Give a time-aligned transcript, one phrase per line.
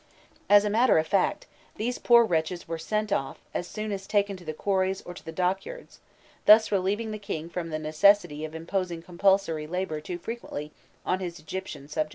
[0.29, 1.45] * As a matter of fact,
[1.75, 5.23] these poor wretches were sent off as soon as taken to the quarries or to
[5.23, 5.99] the dockyards,
[6.47, 10.71] thus relieving the king from the necessity of imposing compulsory labour too frequently
[11.05, 12.09] on his Egyptian subjects.